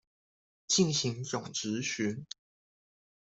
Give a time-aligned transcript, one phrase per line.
[0.67, 2.25] 進行總質詢